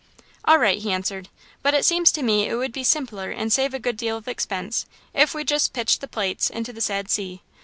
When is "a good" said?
3.75-3.97